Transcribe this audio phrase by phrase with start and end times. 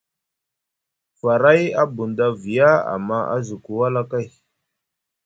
[1.19, 4.27] Faray a bunda viya, amma a zuku wala kay.